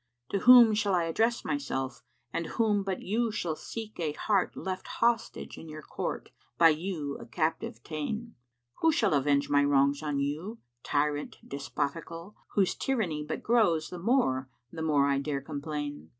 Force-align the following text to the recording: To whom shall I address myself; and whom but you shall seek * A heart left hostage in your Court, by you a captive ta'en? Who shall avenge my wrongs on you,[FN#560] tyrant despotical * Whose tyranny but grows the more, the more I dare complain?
To 0.31 0.39
whom 0.39 0.73
shall 0.73 0.95
I 0.95 1.03
address 1.03 1.45
myself; 1.45 2.01
and 2.33 2.47
whom 2.57 2.81
but 2.81 3.03
you 3.03 3.31
shall 3.31 3.55
seek 3.55 3.99
* 3.99 3.99
A 3.99 4.13
heart 4.13 4.57
left 4.57 4.87
hostage 4.87 5.59
in 5.59 5.69
your 5.69 5.83
Court, 5.83 6.31
by 6.57 6.69
you 6.69 7.19
a 7.19 7.27
captive 7.27 7.83
ta'en? 7.83 8.33
Who 8.79 8.91
shall 8.91 9.13
avenge 9.13 9.47
my 9.47 9.63
wrongs 9.63 10.01
on 10.01 10.17
you,[FN#560] 10.17 10.57
tyrant 10.81 11.37
despotical 11.47 12.33
* 12.43 12.47
Whose 12.55 12.73
tyranny 12.73 13.23
but 13.23 13.43
grows 13.43 13.91
the 13.91 13.99
more, 13.99 14.49
the 14.71 14.81
more 14.81 15.07
I 15.07 15.19
dare 15.19 15.39
complain? 15.39 16.09